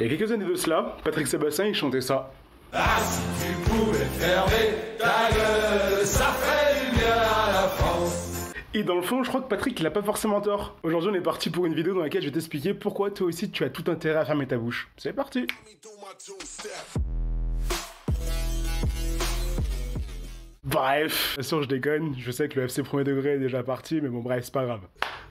[0.00, 2.30] Il y a quelques années de cela, Patrick Sébastien, il chantait ça.
[2.72, 8.52] Ah, si tu pouvais fermer ta gueule, ça ferait du bien à la France.
[8.74, 10.76] Et dans le fond, je crois que Patrick, il a pas forcément tort.
[10.84, 13.50] Aujourd'hui, on est parti pour une vidéo dans laquelle je vais t'expliquer pourquoi toi aussi
[13.50, 14.88] tu as tout intérêt à fermer ta bouche.
[14.98, 15.48] C'est parti
[20.62, 24.00] Bref, bien sûr je déconne, je sais que le FC premier degré est déjà parti,
[24.00, 24.82] mais bon bref, c'est pas grave.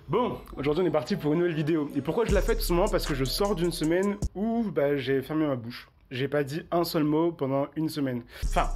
[0.09, 1.89] Bon, aujourd'hui on est parti pour une nouvelle vidéo.
[1.93, 4.95] Et pourquoi je la fais tout simplement Parce que je sors d'une semaine où bah,
[4.95, 5.89] j'ai fermé ma bouche.
[6.11, 8.23] J'ai pas dit un seul mot pendant une semaine.
[8.45, 8.69] Enfin,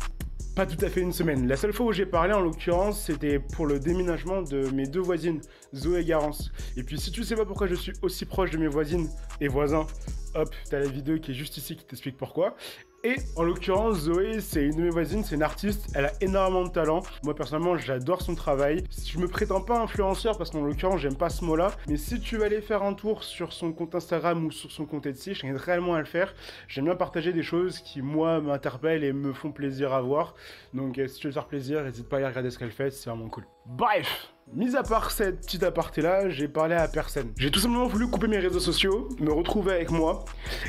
[0.57, 1.47] pas tout à fait une semaine.
[1.47, 4.99] La seule fois où j'ai parlé, en l'occurrence, c'était pour le déménagement de mes deux
[4.99, 5.39] voisines,
[5.73, 6.51] Zoé et Garance.
[6.75, 9.07] Et puis, si tu sais pas pourquoi je suis aussi proche de mes voisines
[9.39, 9.87] et voisins,
[10.35, 12.55] hop, t'as la vidéo qui est juste ici qui t'explique pourquoi.
[13.03, 16.63] Et en l'occurrence, Zoé, c'est une de mes voisines, c'est une artiste, elle a énormément
[16.65, 17.01] de talent.
[17.23, 18.83] Moi personnellement, j'adore son travail.
[19.03, 21.71] Je me prétends pas influenceur parce qu'en l'occurrence, j'aime pas ce mot-là.
[21.87, 24.85] Mais si tu veux aller faire un tour sur son compte Instagram ou sur son
[24.85, 26.35] compte Etsy, je t'invite réellement à le faire.
[26.67, 30.35] J'aime bien partager des choses qui, moi, m'interpellent et me font plaisir à voir.
[30.75, 32.91] Donc euh, si tu veux faire plaisir, n'hésite pas à aller regarder ce qu'elle fait,
[32.91, 33.45] c'est vraiment cool.
[33.65, 37.31] Bref Mis à part cette petite aparté-là, j'ai parlé à personne.
[37.37, 40.25] J'ai tout simplement voulu couper mes réseaux sociaux, me retrouver avec moi,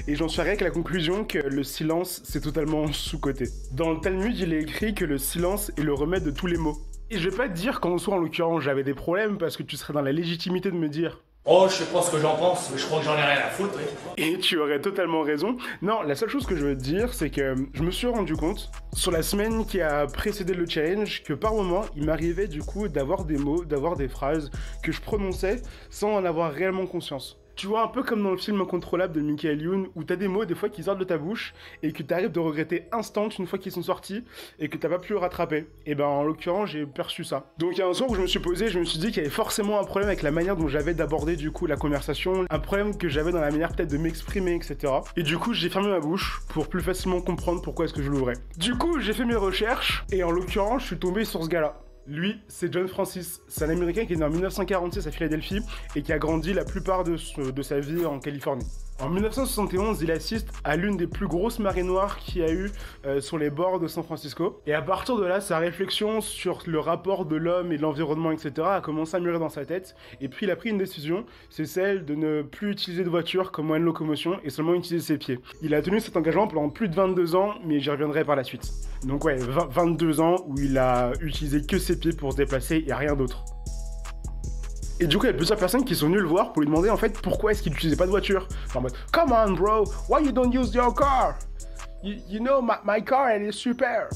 [0.07, 3.47] et j'en suis arrivé avec la conclusion que le silence, c'est totalement sous-coté.
[3.73, 6.59] Dans le Talmud, il est écrit que le silence est le remède de tous les
[6.59, 6.77] maux.
[7.11, 9.65] Et je vais pas te dire qu'en soi, en l'occurrence, j'avais des problèmes, parce que
[9.65, 12.37] tu serais dans la légitimité de me dire Oh, je sais pas ce que j'en
[12.37, 13.77] pense, mais je crois que j'en ai rien à foutre.
[14.17, 15.57] Et tu aurais totalement raison.
[15.83, 18.37] Non, la seule chose que je veux te dire, c'est que je me suis rendu
[18.37, 22.63] compte, sur la semaine qui a précédé le challenge, que par moment, il m'arrivait du
[22.63, 24.53] coup d'avoir des mots, d'avoir des phrases
[24.85, 27.42] que je prononçais sans en avoir réellement conscience.
[27.55, 30.29] Tu vois, un peu comme dans le film Incontrôlable de Michael Youn, où t'as des
[30.29, 33.47] mots des fois qui sortent de ta bouche et que t'arrives de regretter instant une
[33.47, 34.25] fois qu'ils sont sortis
[34.59, 35.67] et que t'as pas pu le rattraper.
[35.87, 37.53] Et ben en l'occurrence, j'ai perçu ça.
[37.59, 39.09] Donc il y a un soir où je me suis posé, je me suis dit
[39.09, 41.77] qu'il y avait forcément un problème avec la manière dont j'avais d'aborder du coup la
[41.77, 44.93] conversation, un problème que j'avais dans la manière peut-être de m'exprimer, etc.
[45.17, 48.11] Et du coup, j'ai fermé ma bouche pour plus facilement comprendre pourquoi est-ce que je
[48.11, 48.35] l'ouvrais.
[48.57, 51.79] Du coup, j'ai fait mes recherches et en l'occurrence, je suis tombé sur ce gars-là.
[52.07, 53.41] Lui, c'est John Francis.
[53.47, 55.61] C'est un Américain qui est né en 1946 à Philadelphie
[55.95, 58.67] et qui a grandi la plupart de, sa vie en Californie.
[59.03, 62.71] En 1971, il assiste à l'une des plus grosses marées noires qu'il y a eu
[63.05, 64.63] euh, sur les bords de San Francisco.
[64.65, 68.31] Et à partir de là, sa réflexion sur le rapport de l'homme et de l'environnement,
[68.31, 69.97] etc., a commencé à mûrir dans sa tête.
[70.21, 73.51] Et puis il a pris une décision, c'est celle de ne plus utiliser de voiture
[73.51, 75.41] comme moyen de locomotion et seulement utiliser ses pieds.
[75.63, 78.45] Il a tenu cet engagement pendant plus de 22 ans, mais j'y reviendrai par la
[78.45, 78.71] suite.
[79.05, 82.85] Donc ouais, 20 22 ans où il a utilisé que ses pieds pour se déplacer
[82.87, 83.45] et rien d'autre.
[85.01, 86.69] Et du coup, il y a plusieurs personnes qui sont venues le voir pour lui
[86.69, 88.47] demander en fait pourquoi est-ce qu'il n'utilisait pas de voiture.
[88.75, 88.83] En
[89.13, 91.39] Come on, bro, why you don't use your car?
[92.03, 94.09] You, know, my, my car, elle est super.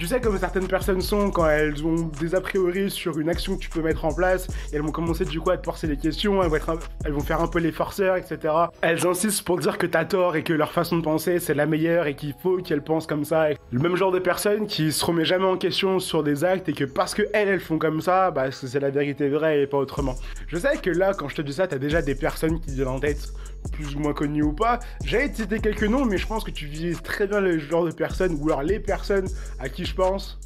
[0.00, 3.56] Tu sais comme certaines personnes sont quand elles ont des a priori sur une action
[3.56, 5.88] que tu peux mettre en place, et elles vont commencer du coup à te forcer
[5.88, 8.54] des questions, elles vont, faire un peu les forceurs, etc.
[8.80, 11.66] Elles insistent pour dire que t'as tort et que leur façon de penser c'est la
[11.66, 13.48] meilleure et qu'il faut qu'elles pensent comme ça.
[13.72, 16.72] Le même genre de personnes qui se remet jamais en question sur des actes et
[16.72, 19.76] que parce que elles, elles font comme ça, bah c'est la vérité vraie et pas
[19.76, 20.14] autrement.
[20.46, 22.72] Je sais que là, quand je te dis ça, t'as déjà des personnes qui te
[22.72, 23.34] viennent en tête
[23.72, 24.80] plus ou moins connues ou pas.
[25.04, 27.90] J'avais cité quelques noms, mais je pense que tu vises très bien le genre de
[27.90, 29.28] personnes, ou alors les personnes
[29.58, 30.38] à qui je pense.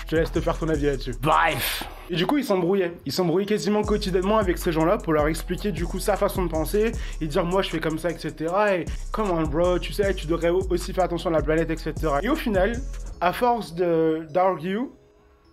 [0.00, 1.14] Je te laisse te faire ton avis là-dessus.
[1.20, 2.94] Bref Et du coup, il s'embrouillait.
[3.04, 6.48] Il s'embrouillait quasiment quotidiennement avec ces gens-là pour leur expliquer du coup sa façon de
[6.48, 8.34] penser et dire moi je fais comme ça, etc.
[8.72, 11.92] Et come on bro, tu sais, tu devrais aussi faire attention à la planète, etc.
[12.22, 12.80] Et au final,
[13.20, 14.88] à force de d'argue,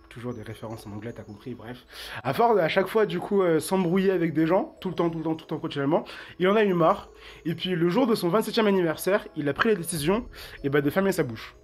[0.08, 1.84] toujours des références en anglais, t'as compris, bref.
[2.22, 5.10] À force à chaque fois, du coup, euh, s'embrouiller avec des gens, tout le temps,
[5.10, 6.04] tout le temps, tout le temps, continuellement,
[6.38, 7.10] il en a eu marre.
[7.44, 10.26] Et puis, le jour de son 27e anniversaire, il a pris la décision
[10.64, 11.54] eh ben, de fermer sa bouche.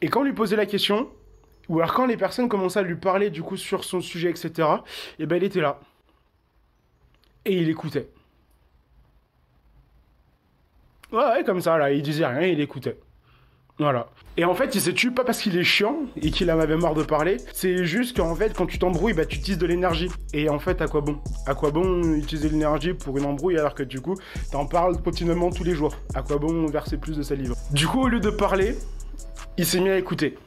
[0.00, 1.10] Et quand on lui posait la question,
[1.68, 4.68] ou alors quand les personnes commençaient à lui parler, du coup, sur son sujet, etc.,
[5.18, 5.80] eh ben, il était là.
[7.44, 8.08] Et il écoutait.
[11.12, 12.98] Ouais, ouais, comme ça, là, il disait rien, il écoutait.
[13.78, 14.08] Voilà.
[14.36, 16.76] Et en fait, il s'est tué pas parce qu'il est chiant et qu'il en avait
[16.76, 17.38] marre de parler.
[17.52, 20.08] C'est juste qu'en fait, quand tu t'embrouilles, bah, tu utilises de l'énergie.
[20.32, 21.18] Et en fait, à quoi bon?
[21.46, 24.14] À quoi bon utiliser l'énergie pour une embrouille alors que du coup,
[24.50, 25.94] t'en parles continuellement tous les jours?
[26.14, 27.54] À quoi bon verser plus de salive?
[27.72, 28.76] Du coup, au lieu de parler,
[29.58, 30.38] il s'est mis à écouter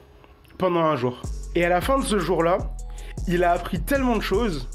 [0.58, 1.22] pendant un jour.
[1.54, 2.58] Et à la fin de ce jour-là,
[3.28, 4.68] il a appris tellement de choses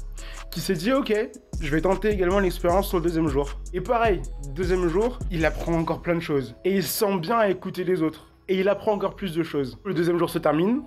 [0.51, 1.13] qu'il s'est dit ok,
[1.59, 3.59] je vais tenter également l'expérience sur le deuxième jour.
[3.73, 6.55] Et pareil, deuxième jour, il apprend encore plein de choses.
[6.65, 8.27] Et il se sent bien à écouter les autres.
[8.51, 9.79] Et il apprend encore plus de choses.
[9.85, 10.83] Le deuxième jour se termine,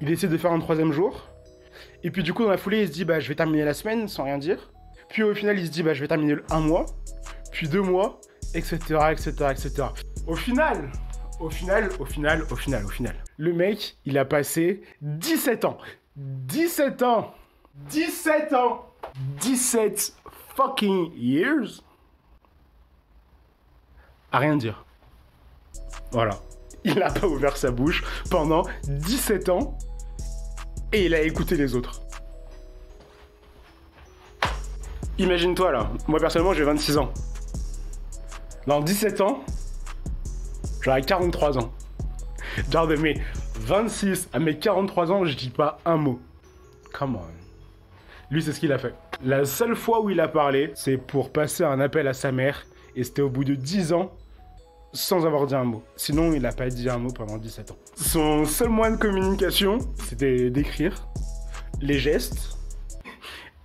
[0.00, 1.28] il essaie de faire un troisième jour.
[2.02, 3.72] Et puis du coup, dans la foulée, il se dit bah je vais terminer la
[3.72, 4.72] semaine sans rien dire.
[5.08, 6.86] Puis au final, il se dit bah je vais terminer un mois,
[7.52, 8.20] puis deux mois,
[8.52, 8.78] etc.,
[9.12, 9.84] etc., etc.
[10.26, 10.90] Au final,
[11.38, 15.78] au final, au final, au final, au final, le mec, il a passé 17 ans.
[16.16, 17.32] 17 ans
[17.90, 18.86] 17 ans
[19.40, 20.14] 17
[20.56, 21.84] fucking years
[24.32, 24.84] à rien dire.
[26.10, 26.40] Voilà.
[26.84, 29.78] Il n'a pas ouvert sa bouche pendant 17 ans
[30.92, 32.02] et il a écouté les autres.
[35.18, 37.12] Imagine-toi là, moi personnellement j'ai 26 ans.
[38.66, 39.44] Dans 17 ans,
[40.80, 41.72] j'aurai 43 ans.
[42.70, 43.20] Genre de mes
[43.60, 46.20] 26 à mes 43 ans, je dis pas un mot.
[46.92, 47.20] Come on.
[48.30, 48.94] Lui, c'est ce qu'il a fait.
[49.22, 52.64] La seule fois où il a parlé, c'est pour passer un appel à sa mère.
[52.96, 54.12] Et c'était au bout de 10 ans,
[54.92, 55.82] sans avoir dit un mot.
[55.96, 57.76] Sinon, il n'a pas dit un mot pendant 17 ans.
[57.96, 59.78] Son seul moyen de communication,
[60.08, 61.08] c'était d'écrire,
[61.80, 62.58] les gestes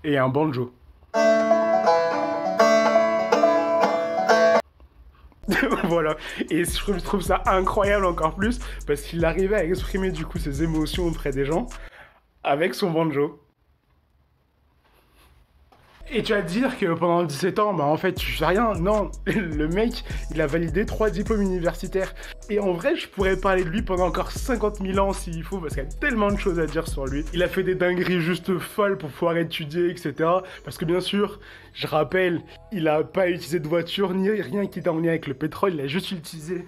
[0.03, 0.73] et un banjo.
[5.85, 6.15] voilà.
[6.49, 10.63] Et je trouve ça incroyable encore plus parce qu'il arrivait à exprimer du coup ses
[10.63, 11.67] émotions auprès des gens
[12.43, 13.39] avec son banjo.
[16.09, 18.73] Et tu vas te dire que pendant 17 ans, bah en fait, tu fais rien.
[18.75, 22.15] Non, le mec, il a validé trois diplômes universitaires.
[22.49, 25.57] Et en vrai, je pourrais parler de lui pendant encore 50 000 ans s'il faut,
[25.57, 27.25] parce qu'il y a tellement de choses à dire sur lui.
[27.33, 30.13] Il a fait des dingueries juste folles pour pouvoir étudier, etc.
[30.63, 31.41] Parce que bien sûr,
[31.73, 35.27] je rappelle, il a pas utilisé de voiture, ni rien qui était en lien avec
[35.27, 36.65] le pétrole, il a juste utilisé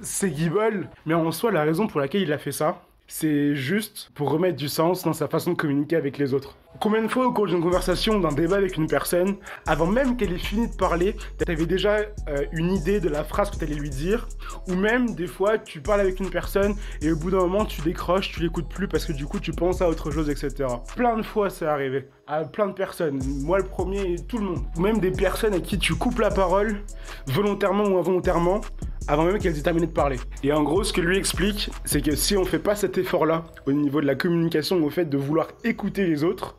[0.00, 0.88] ses guibolles.
[1.06, 4.56] Mais en soi, la raison pour laquelle il a fait ça, c'est juste pour remettre
[4.56, 6.56] du sens dans sa façon de communiquer avec les autres.
[6.82, 9.36] Combien de fois au cours d'une conversation, d'un débat avec une personne,
[9.68, 11.98] avant même qu'elle ait fini de parler, t'avais déjà
[12.28, 14.26] euh, une idée de la phrase que t'allais lui dire,
[14.66, 17.82] ou même des fois tu parles avec une personne et au bout d'un moment tu
[17.82, 20.68] décroches, tu l'écoutes plus parce que du coup tu penses à autre chose, etc.
[20.96, 24.46] Plein de fois c'est arrivé à plein de personnes, moi le premier et tout le
[24.46, 26.82] monde, ou même des personnes à qui tu coupes la parole
[27.28, 28.60] volontairement ou involontairement
[29.06, 30.18] avant même qu'elles aient terminé de parler.
[30.42, 33.44] Et en gros, ce que lui explique, c'est que si on fait pas cet effort-là
[33.66, 36.56] au niveau de la communication, au fait de vouloir écouter les autres,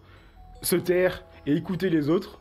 [0.63, 2.39] se taire et écouter les autres,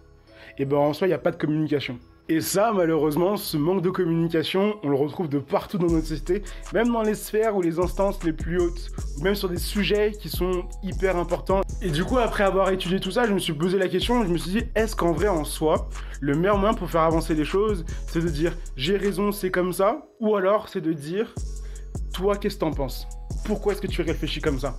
[0.59, 1.99] et ben en soi, il n'y a pas de communication.
[2.29, 6.43] Et ça, malheureusement, ce manque de communication, on le retrouve de partout dans notre société,
[6.73, 10.13] même dans les sphères ou les instances les plus hautes, ou même sur des sujets
[10.13, 11.63] qui sont hyper importants.
[11.83, 14.29] Et du coup, après avoir étudié tout ça, je me suis posé la question, je
[14.29, 15.89] me suis dit, est-ce qu'en vrai, en soi,
[16.21, 19.73] le meilleur moyen pour faire avancer les choses, c'est de dire, j'ai raison, c'est comme
[19.73, 21.35] ça, ou alors c'est de dire,
[22.15, 23.09] toi, qu'est-ce que t'en penses?
[23.45, 24.77] Pourquoi est-ce que tu réfléchis comme ça?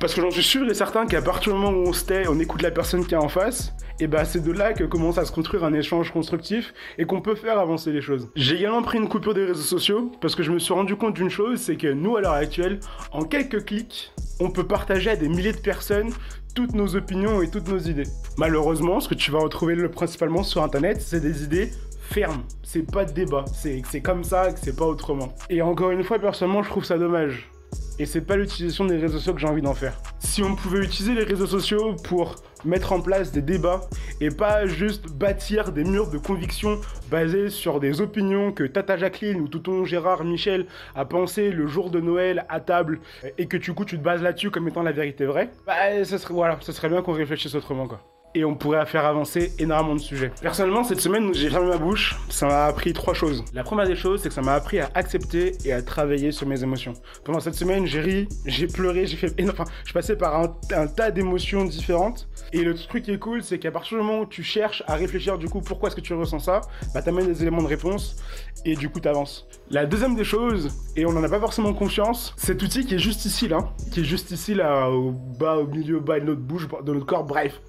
[0.00, 2.26] Parce que j'en suis sûr et certain qu'à partir du moment où on se tait,
[2.26, 5.18] on écoute la personne qui est en face, et bah c'est de là que commence
[5.18, 8.30] à se construire un échange constructif et qu'on peut faire avancer les choses.
[8.34, 11.14] J'ai également pris une coupure des réseaux sociaux parce que je me suis rendu compte
[11.14, 12.80] d'une chose, c'est que nous à l'heure actuelle,
[13.12, 14.10] en quelques clics,
[14.40, 16.10] on peut partager à des milliers de personnes
[16.54, 18.08] toutes nos opinions et toutes nos idées.
[18.38, 21.70] Malheureusement, ce que tu vas retrouver le principalement sur internet, c'est des idées
[22.00, 22.42] fermes.
[22.62, 23.44] C'est pas de débat.
[23.52, 25.34] C'est comme ça, que c'est pas autrement.
[25.50, 27.50] Et encore une fois, personnellement, je trouve ça dommage
[27.98, 30.00] et c'est pas l'utilisation des réseaux sociaux que j'ai envie d'en faire.
[30.20, 33.82] Si on pouvait utiliser les réseaux sociaux pour mettre en place des débats
[34.20, 36.80] et pas juste bâtir des murs de conviction
[37.10, 41.90] basés sur des opinions que Tata Jacqueline ou Touton Gérard Michel a pensé le jour
[41.90, 43.00] de Noël à table
[43.38, 46.34] et que du coup tu te bases là-dessus comme étant la vérité vraie, bah serait
[46.34, 48.00] voilà, ça serait bien qu'on réfléchisse autrement quoi
[48.34, 50.30] et on pourrait faire avancer énormément de sujets.
[50.40, 53.44] Personnellement, cette semaine, j'ai fermé ma bouche, ça m'a appris trois choses.
[53.54, 56.46] La première des choses, c'est que ça m'a appris à accepter et à travailler sur
[56.46, 56.92] mes émotions.
[57.24, 59.34] Pendant cette semaine, j'ai ri, j'ai pleuré, j'ai fait...
[59.48, 62.28] Enfin, je passais par un, tas d'émotions différentes.
[62.52, 64.94] Et le truc qui est cool, c'est qu'à partir du moment où tu cherches à
[64.94, 66.60] réfléchir du coup pourquoi est-ce que tu ressens ça,
[66.94, 68.16] bah t'amènes des éléments de réponse
[68.64, 69.48] et du coup t'avances.
[69.70, 72.98] La deuxième des choses, et on n'en a pas forcément conscience, cet outil qui est
[72.98, 76.40] juste ici là, qui est juste ici là, au bas, au milieu, bas de notre
[76.40, 77.60] bouche, de notre corps, bref,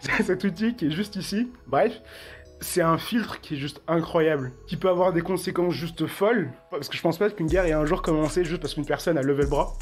[0.24, 1.48] cet outil qui est juste ici.
[1.66, 1.92] Bref,
[2.60, 6.50] c'est un filtre qui est juste incroyable, qui peut avoir des conséquences juste folles.
[6.70, 9.18] Parce que je pense pas qu'une guerre ait un jour commencé juste parce qu'une personne
[9.18, 9.76] a levé le bras,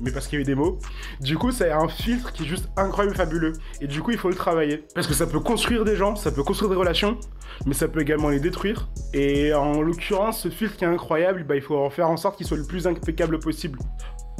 [0.00, 0.78] mais parce qu'il y a eu des mots.
[1.20, 3.52] Du coup, c'est un filtre qui est juste incroyable, fabuleux.
[3.80, 4.84] Et du coup, il faut le travailler.
[4.94, 7.18] Parce que ça peut construire des gens, ça peut construire des relations,
[7.66, 8.88] mais ça peut également les détruire.
[9.14, 12.36] Et en l'occurrence, ce filtre qui est incroyable, bah, il faut en faire en sorte
[12.36, 13.78] qu'il soit le plus impeccable possible.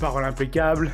[0.01, 0.91] Parole impeccable,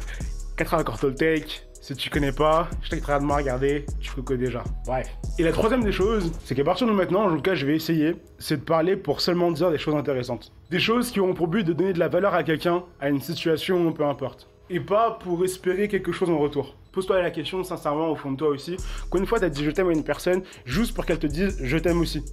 [0.56, 4.64] 4 accords Toltec, si tu connais pas, je t'inviterai de me regarder, tu connais déjà.
[4.86, 5.08] Bref.
[5.38, 7.76] Et la troisième des choses, c'est qu'à partir de maintenant, en tout cas, je vais
[7.76, 10.52] essayer, c'est de parler pour seulement dire des choses intéressantes.
[10.68, 13.20] Des choses qui auront pour but de donner de la valeur à quelqu'un, à une
[13.20, 14.48] situation, peu importe.
[14.68, 16.74] Et pas pour espérer quelque chose en retour.
[16.90, 18.76] Pose-toi la question sincèrement au fond de toi aussi.
[19.08, 21.78] Combien fois t'as dit je t'aime à une personne juste pour qu'elle te dise je
[21.78, 22.24] t'aime aussi?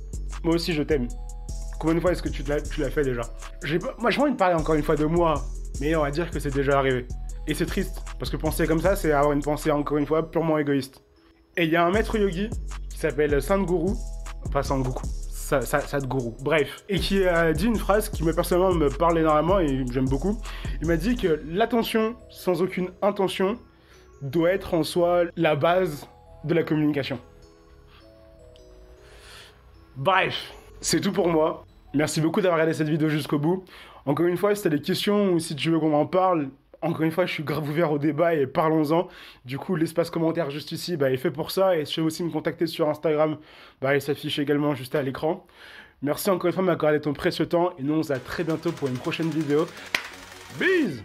[0.43, 1.07] Moi aussi je t'aime.
[1.79, 3.21] Combien de fois est-ce que tu l'as fait déjà?
[3.99, 5.43] Moi j'ai envie de parler encore une fois de moi,
[5.79, 7.05] mais on va dire que c'est déjà arrivé.
[7.45, 10.29] Et c'est triste, parce que penser comme ça, c'est avoir une pensée, encore une fois,
[10.31, 11.03] purement égoïste.
[11.57, 12.49] Et il y a un maître yogi
[12.89, 13.93] qui s'appelle Sadhguru,
[14.51, 19.19] pas Sangoku, Sadhguru, bref, et qui a dit une phrase qui, me personnellement, me parle
[19.19, 20.39] énormément et j'aime beaucoup.
[20.81, 23.57] Il m'a dit que l'attention, sans aucune intention,
[24.21, 26.07] doit être en soi la base
[26.45, 27.19] de la communication.
[29.97, 31.65] Bref, C'est tout pour moi.
[31.93, 33.63] Merci beaucoup d'avoir regardé cette vidéo jusqu'au bout.
[34.05, 36.49] Encore une fois, si t'as des questions ou si tu veux qu'on en parle,
[36.83, 39.07] encore une fois, je suis grave ouvert au débat et parlons-en.
[39.45, 41.77] Du coup, l'espace commentaire juste ici bah, est fait pour ça.
[41.77, 43.37] Et si veux aussi me contacter sur Instagram,
[43.81, 45.45] bah, il s'affiche également juste à l'écran.
[46.01, 47.71] Merci encore une fois de m'accorder ton précieux temps.
[47.79, 49.65] Et nous, on se à très bientôt pour une prochaine vidéo.
[50.59, 51.03] Bise